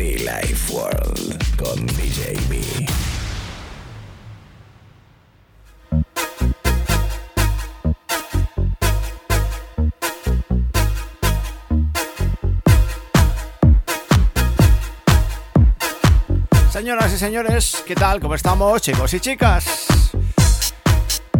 [0.00, 2.86] Life World con DJ B.
[16.72, 18.20] Señoras y señores, ¿qué tal?
[18.20, 19.86] ¿Cómo estamos, chicos y chicas?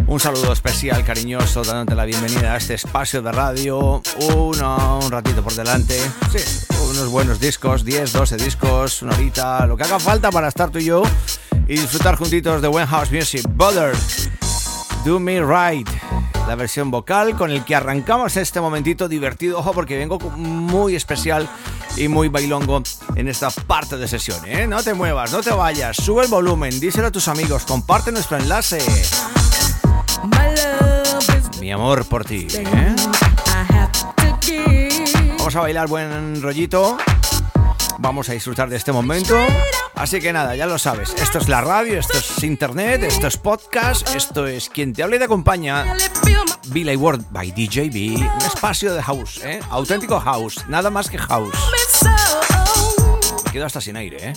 [0.05, 4.03] Un saludo especial, cariñoso, dándote la bienvenida a este espacio de radio.
[4.35, 5.99] Uno, un ratito por delante.
[6.31, 6.70] Sí,
[7.01, 10.77] unos buenos discos, 10, 12 discos, una horita, lo que haga falta para estar tú
[10.77, 11.01] y yo
[11.67, 13.43] y disfrutar juntitos de When House Music.
[13.55, 13.95] Butter,
[15.03, 15.89] Do Me Right,
[16.47, 19.57] la versión vocal con el que arrancamos este momentito divertido.
[19.57, 21.49] Ojo, porque vengo muy especial
[21.97, 22.83] y muy bailongo
[23.15, 24.39] en esta parte de sesión.
[24.45, 24.67] ¿eh?
[24.67, 28.37] No te muevas, no te vayas, sube el volumen, díselo a tus amigos, comparte nuestro
[28.37, 28.79] enlace.
[31.59, 32.47] Mi amor por ti.
[32.51, 32.95] ¿eh?
[35.41, 36.97] Vamos a bailar buen rollito.
[37.97, 39.35] Vamos a disfrutar de este momento.
[39.95, 41.15] Así que nada, ya lo sabes.
[41.19, 45.15] Esto es la radio, esto es internet, esto es podcast, esto es quien te habla
[45.15, 45.95] y te acompaña.
[46.67, 48.19] Billy Word by DJB.
[48.19, 49.61] Un espacio de house, ¿eh?
[49.71, 50.63] Auténtico house.
[50.67, 51.55] Nada más que house.
[53.45, 54.33] Me quedo hasta sin aire, ¿eh?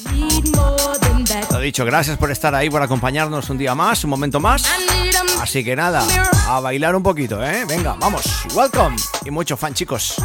[1.50, 4.64] Lo dicho, gracias por estar ahí, por acompañarnos un día más, un momento más.
[5.38, 6.02] Así que nada,
[6.48, 7.66] a bailar un poquito, ¿eh?
[7.68, 8.24] Venga, vamos.
[8.54, 8.96] Welcome.
[9.26, 10.16] Y mucho fan, chicos.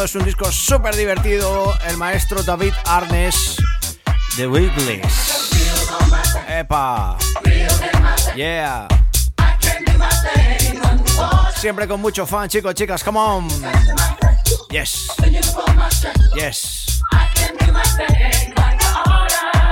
[0.00, 1.76] Es un disco súper divertido.
[1.86, 3.56] El maestro David Arnes
[4.36, 5.50] de Wiggles.
[6.48, 7.18] ¡Epa!
[8.34, 8.88] Yeah.
[11.56, 13.48] Siempre con mucho fan, chicos, chicas, come on.
[14.70, 15.08] Yes.
[16.34, 17.02] Yes.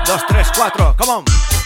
[0.06, 1.59] Dos, tres, cuatro, come on.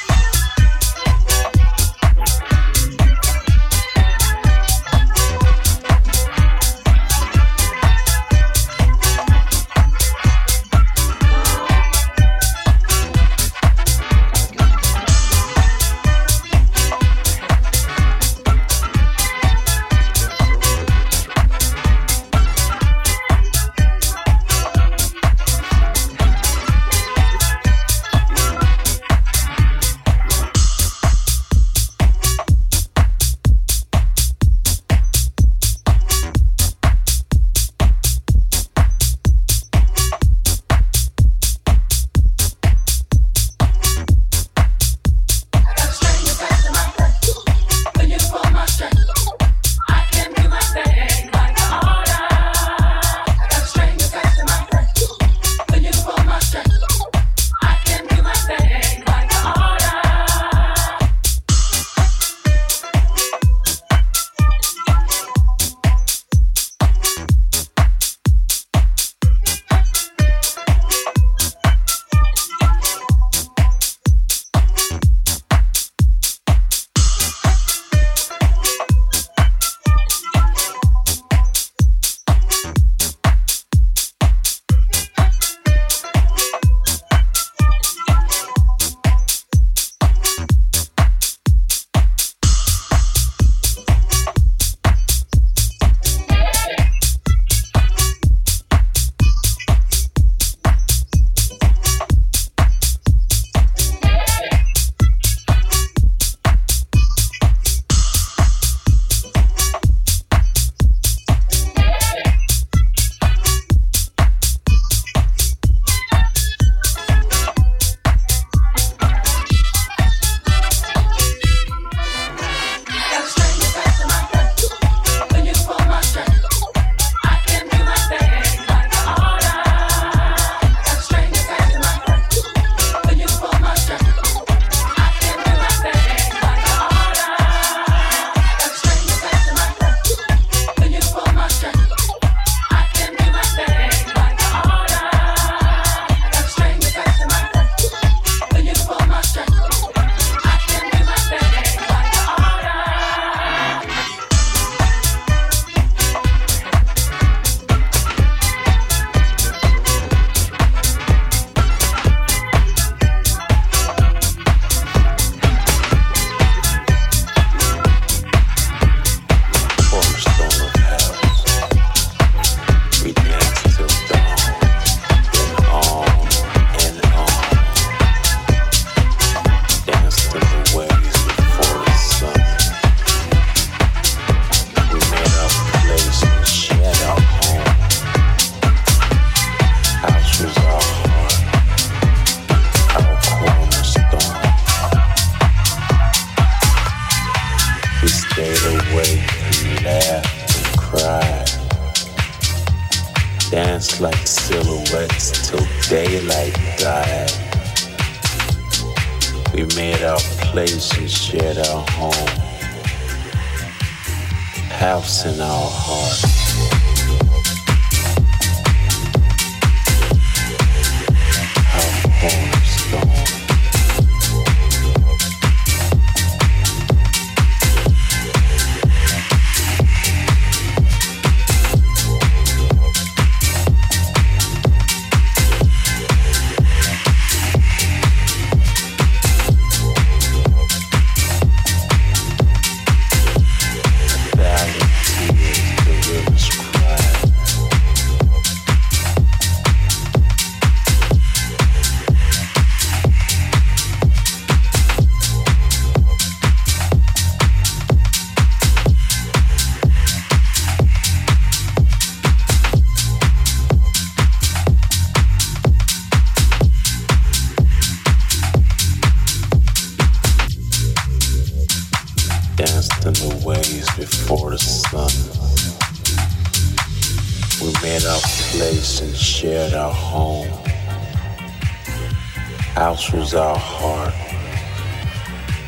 [283.44, 284.14] our heart,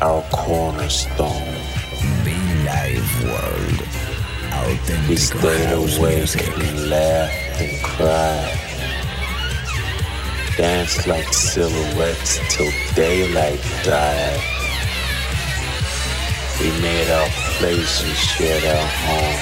[0.01, 1.53] our cornerstone.
[2.25, 2.33] Be
[2.65, 3.79] live world.
[5.07, 8.39] We stayed awake waves, and laugh and cry.
[10.57, 14.41] Dance like silhouettes till daylight died.
[16.59, 19.39] We made our place and shared our home.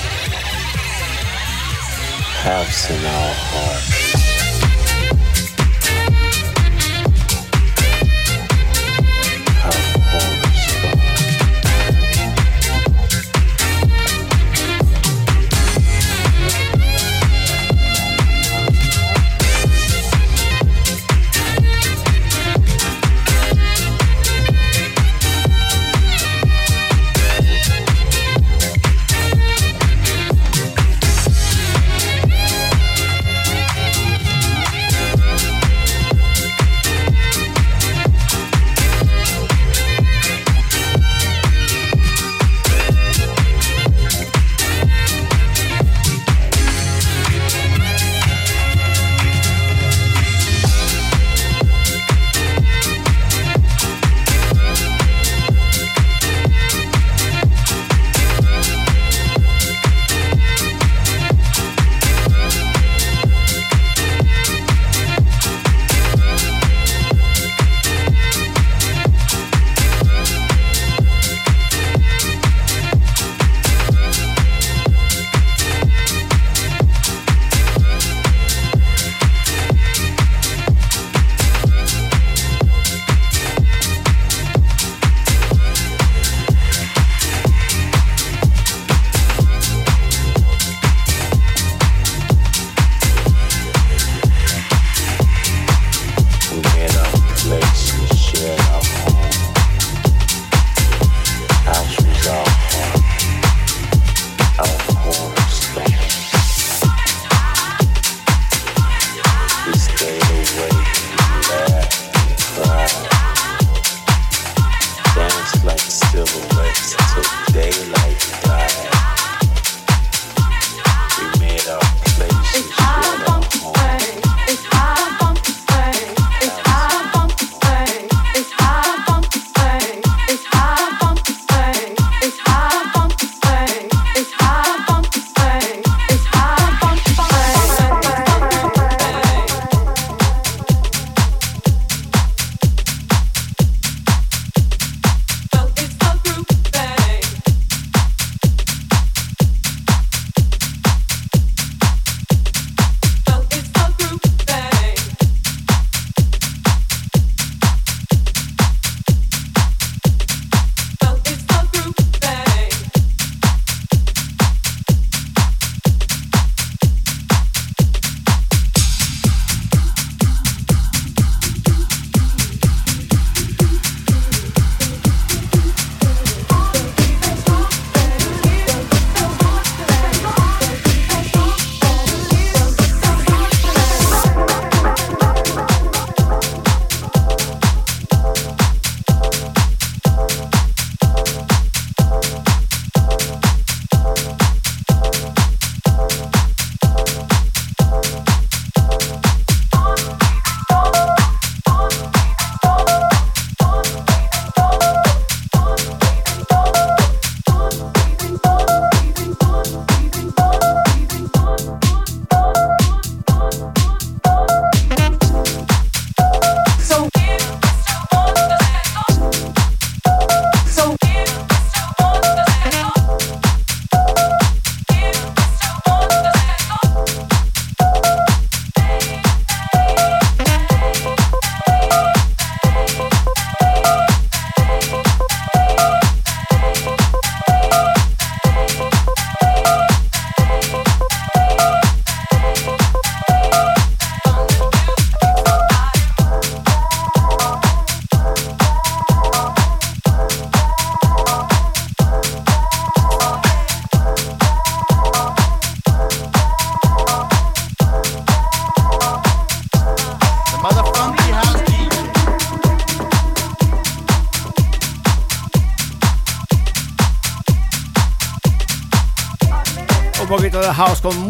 [2.44, 4.25] House in our heart.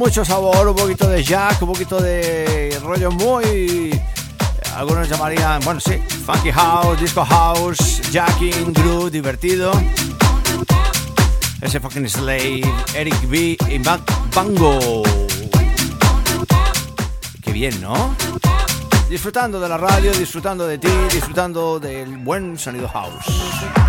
[0.06, 4.00] Mucho sabor, un poquito de jack, un poquito de rollo muy...
[4.76, 9.72] Algunos llamarían, bueno, sí, funky house, disco house, jacking, groove, divertido.
[11.60, 12.62] Ese fucking Slave,
[12.94, 15.02] Eric B y Bango.
[17.42, 18.16] Qué bien, ¿no?
[19.10, 23.85] Disfrutando de la radio, disfrutando de ti, disfrutando del buen sonido house.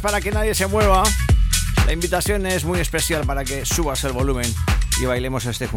[0.00, 1.02] Para que nadie se mueva.
[1.86, 4.52] La invitación es muy especial para que subas el volumen
[5.00, 5.68] y bailemos este,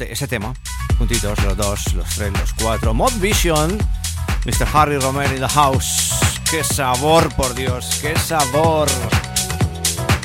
[0.00, 0.52] este tema
[0.98, 2.92] juntitos, los dos, los tres, los cuatro.
[2.92, 3.78] Mod Vision,
[4.44, 4.66] Mr.
[4.72, 6.12] Harry Romero in the house.
[6.50, 7.98] ¡Qué sabor, por Dios!
[8.02, 8.88] ¡Qué sabor!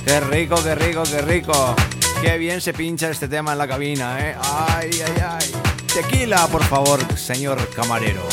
[0.05, 1.75] ¡Qué rico, qué rico, qué rico!
[2.21, 4.35] ¡Qué bien se pincha este tema en la cabina, eh!
[4.41, 5.51] ¡Ay, ay, ay!
[5.93, 8.26] Tequila, por favor, señor camarero.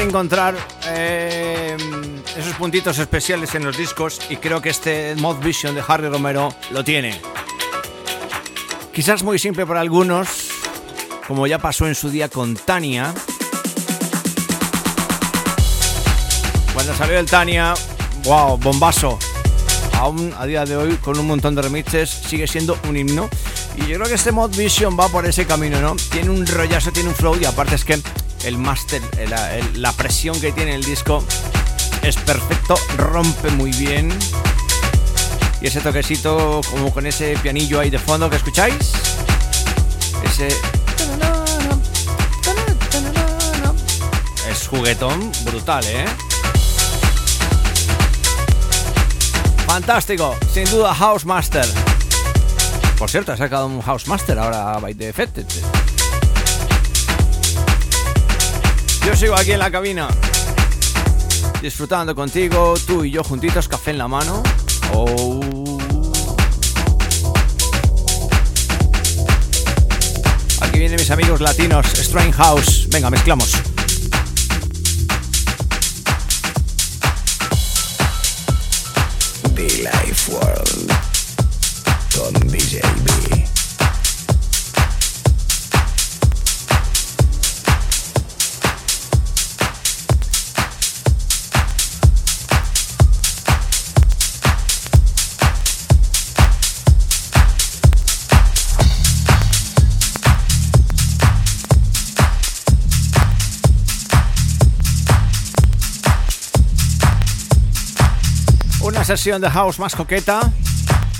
[0.00, 0.54] Encontrar
[0.86, 1.76] eh,
[2.36, 6.54] esos puntitos especiales en los discos y creo que este Mod Vision de Harry Romero
[6.70, 7.20] lo tiene.
[8.92, 10.48] Quizás muy simple para algunos,
[11.26, 13.14] como ya pasó en su día con Tania.
[16.72, 17.74] Cuando salió el Tania,
[18.24, 19.18] wow, bombazo.
[19.94, 23.28] Aún a día de hoy, con un montón de remixes, sigue siendo un himno.
[23.76, 25.96] Y yo creo que este Mod Vision va por ese camino, ¿no?
[26.10, 28.00] Tiene un rollazo, tiene un flow y aparte es que
[28.46, 29.02] el máster,
[29.74, 31.22] la presión que tiene el disco
[32.02, 34.16] es perfecto, rompe muy bien.
[35.60, 38.92] Y ese toquecito como con ese pianillo ahí de fondo que escucháis.
[40.22, 40.48] Ese...
[44.48, 46.04] Es juguetón brutal, ¿eh?
[49.66, 51.66] Fantástico, sin duda House Master.
[52.98, 55.38] Por cierto, ha sacado un House Master ahora by the Effect.
[59.06, 60.08] Yo sigo aquí en la cabina,
[61.62, 64.42] disfrutando contigo, tú y yo juntitos, café en la mano.
[64.92, 65.78] Oh.
[70.60, 72.88] Aquí vienen mis amigos latinos, Strange House.
[72.90, 73.52] Venga, mezclamos.
[79.54, 80.92] The Life World
[82.12, 82.82] con DJ
[109.06, 110.52] sesión de house más coqueta,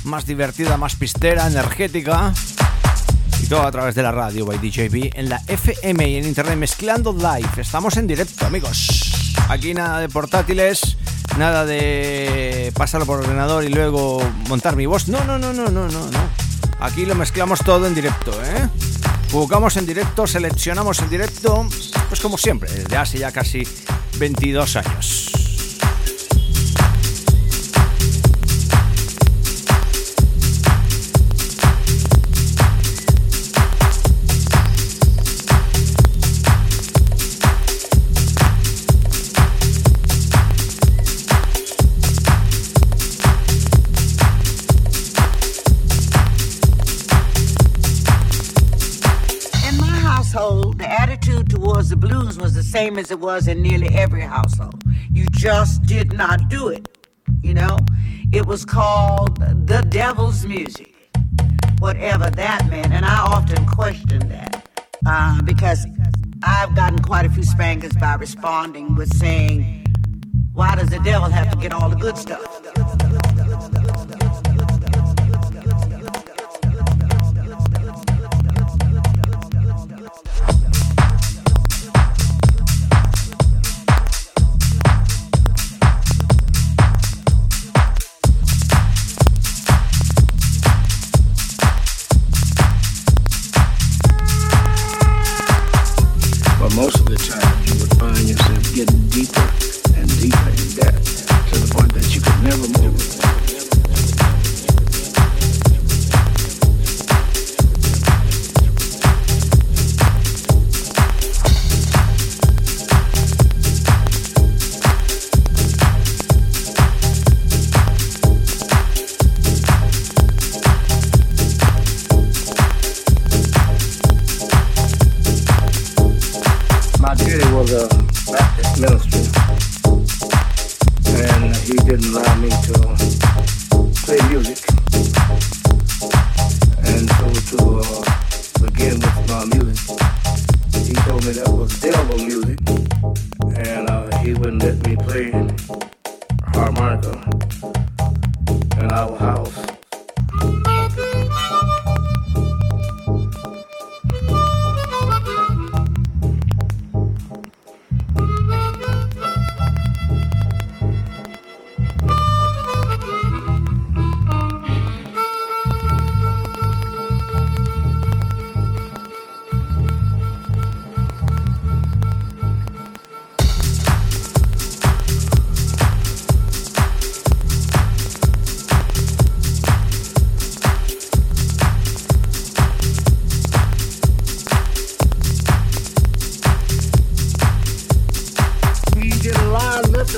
[0.03, 2.35] más divertida, más pistera, energética.
[3.41, 6.57] Y todo a través de la radio by DJB en la FM y en internet
[6.57, 7.49] mezclando live.
[7.59, 9.37] Estamos en directo, amigos.
[9.49, 10.97] Aquí nada de portátiles,
[11.39, 15.07] nada de pasarlo por ordenador y luego montar mi voz.
[15.07, 16.21] No, no, no, no, no, no, no.
[16.81, 18.69] Aquí lo mezclamos todo en directo, ¿eh?
[19.31, 21.69] Jugamos en directo, seleccionamos en directo,
[22.09, 23.63] pues como siempre, desde hace ya casi
[24.19, 25.36] 22 años.
[52.87, 54.81] Same as it was in nearly every household.
[55.11, 56.87] You just did not do it.
[57.43, 57.79] You know,
[58.33, 60.95] it was called the devil's music,
[61.81, 62.93] whatever that meant.
[62.93, 64.69] And I often question that
[65.05, 65.85] uh, because
[66.45, 69.85] I've gotten quite a few spankers by responding with saying,
[70.53, 72.47] Why does the devil have to get all the good stuff?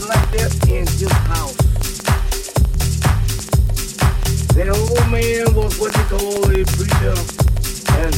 [0.06, 1.56] that in house.
[4.68, 7.14] Old man was what call a preacher
[7.98, 8.14] and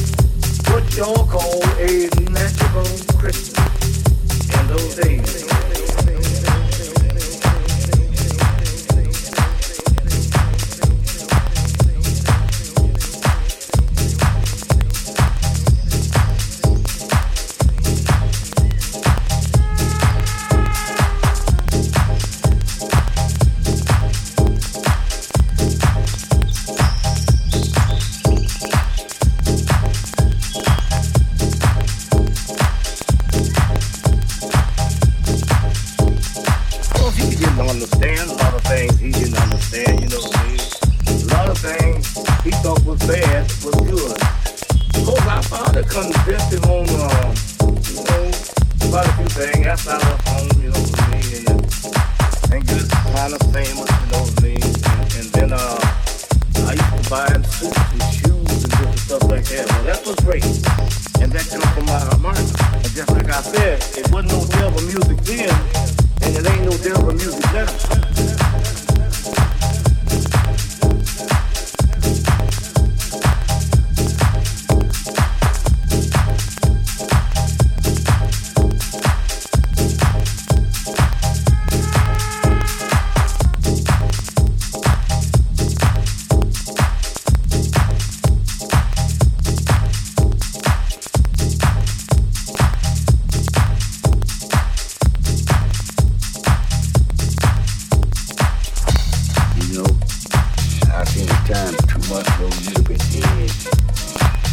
[0.69, 2.85] what y'all call a natural
[3.19, 3.65] Christian
[4.59, 5.70] in those days.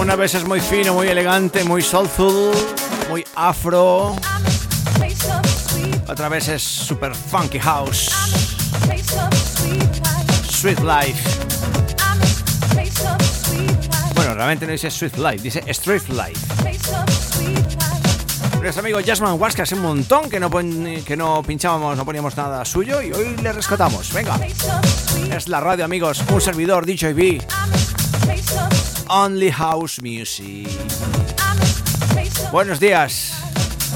[0.00, 2.52] una veces muy fino, muy elegante, muy soulful,
[3.10, 4.16] muy afro.
[6.08, 8.10] Otra vez es super funky house.
[10.48, 11.30] Sweet life.
[14.14, 16.40] Bueno, realmente no dice sweet life, dice street life.
[18.62, 22.64] Nuestro amigo Jasmine Waska hace un montón que no, que no pinchábamos, no poníamos nada
[22.64, 24.12] suyo y hoy le rescatamos.
[24.14, 24.38] Venga.
[25.34, 26.22] Es la radio, amigos.
[26.32, 27.40] Un servidor, DJB.
[29.12, 30.68] Only House Music.
[32.52, 33.42] Buenos días,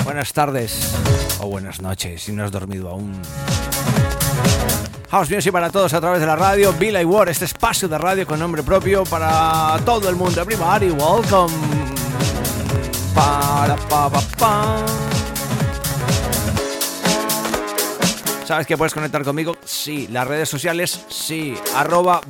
[0.02, 0.92] buenas tardes
[1.38, 3.22] o buenas noches si no has dormido aún.
[5.12, 6.72] House Music para todos a través de la radio.
[6.72, 10.40] Billy Ward, este espacio de radio con nombre propio para todo el mundo.
[10.40, 11.54] Everybody, welcome.
[13.14, 14.84] Para, pa.
[18.44, 19.56] ¿Sabes que puedes conectar conmigo?
[19.64, 20.08] Sí.
[20.10, 21.54] Las redes sociales, sí.
[21.76, 22.20] Arroba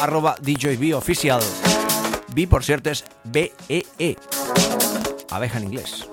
[0.00, 1.42] arroba DJB oficial.
[2.34, 3.84] B, por cierto, es B-E-E.
[3.98, 4.16] -E.
[5.30, 6.06] Abeja en inglés.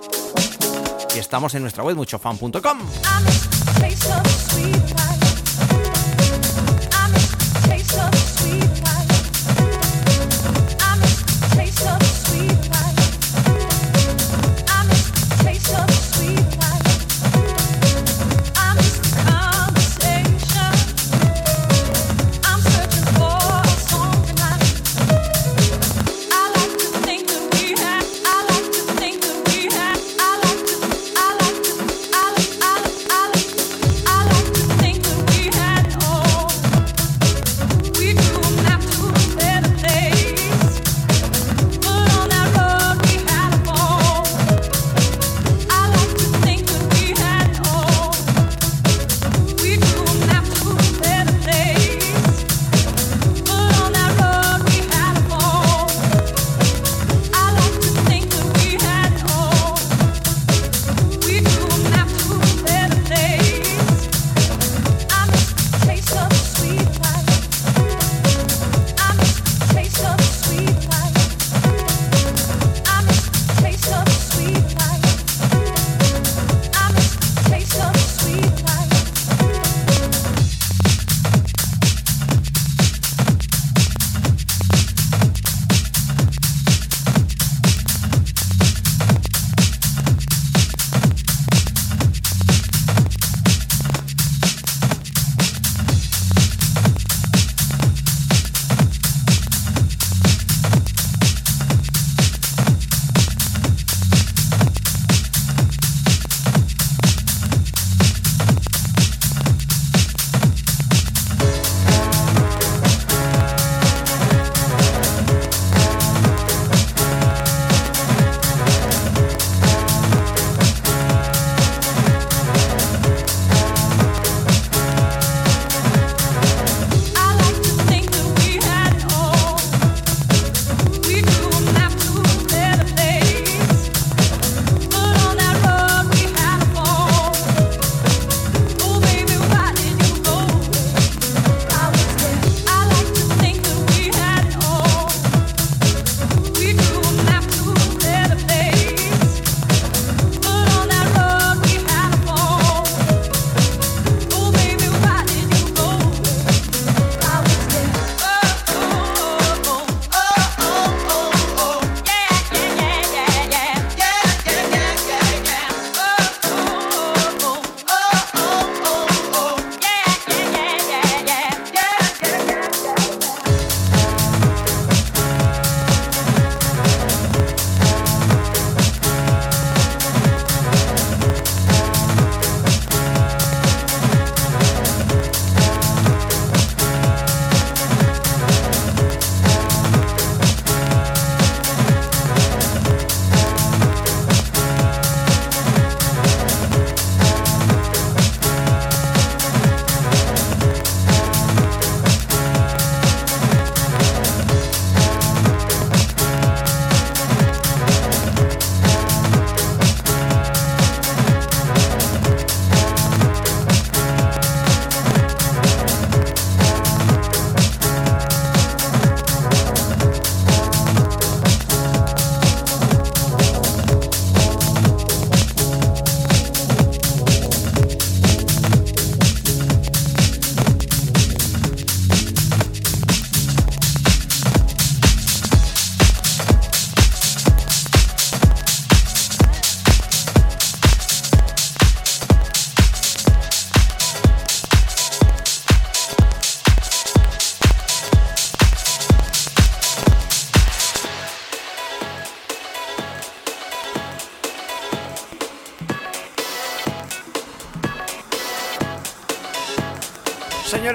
[1.16, 2.80] Y estamos en nuestra web muchofan.com.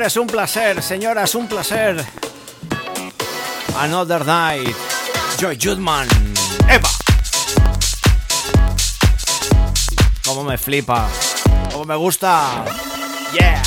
[0.01, 2.03] Señores, un placer, señoras, un placer.
[3.79, 4.75] Another Night.
[5.39, 6.09] Joy Judman.
[6.67, 6.89] Eva.
[10.25, 11.07] Como me flipa.
[11.71, 12.65] Como me gusta.
[13.35, 13.60] Yeah.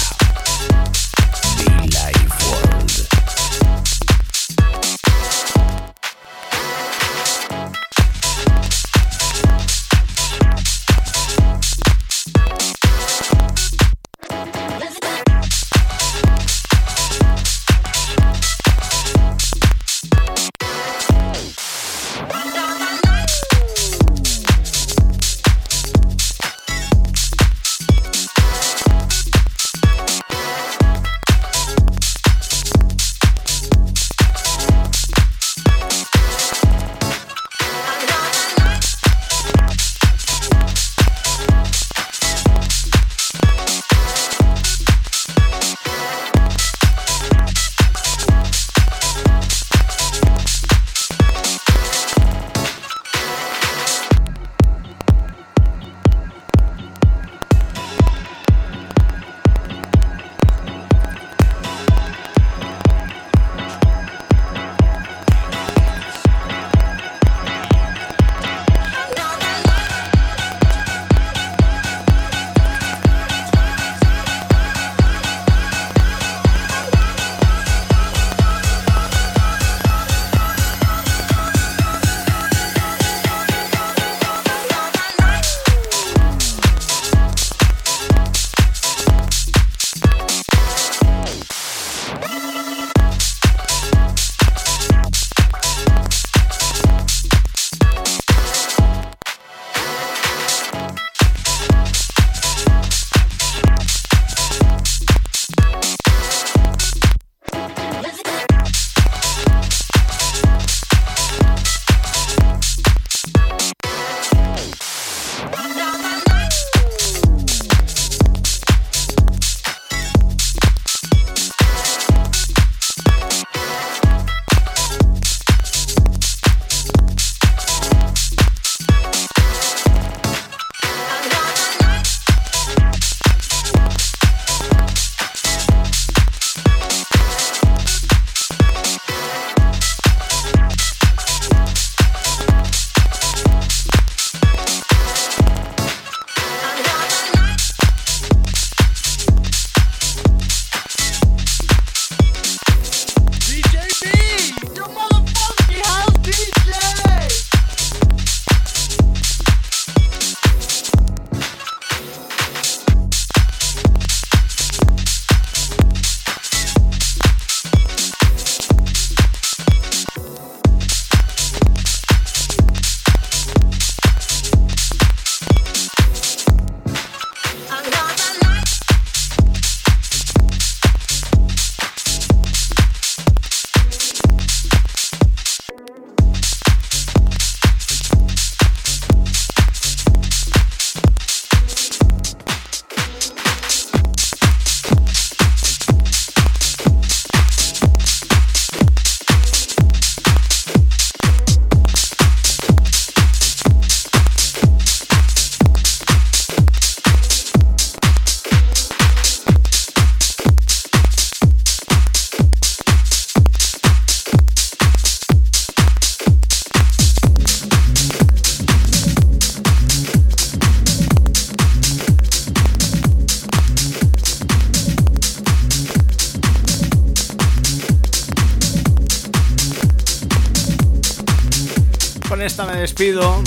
[233.03, 233.43] Despido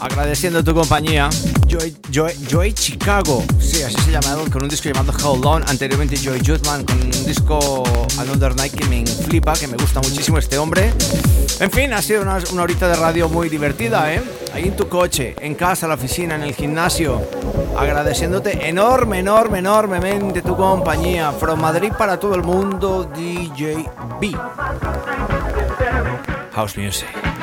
[0.00, 1.28] agradeciendo tu compañía.
[1.66, 5.68] Joy, Joy, Joy Chicago, sí, así se llama, con un disco llamado Hold On.
[5.68, 7.82] Anteriormente Joy Judman con un disco
[8.18, 10.92] Another Night que me flipa, que me gusta muchísimo este hombre.
[11.58, 14.22] En fin, ha sido una, una horita de radio muy divertida, ¿eh?
[14.54, 17.20] Ahí en tu coche, en casa, en la oficina, en el gimnasio.
[17.76, 21.32] Agradeciéndote enorme, enorme, enormemente tu compañía.
[21.32, 23.88] From Madrid para todo el mundo, DJ
[24.20, 24.36] B.
[26.52, 27.37] House Music.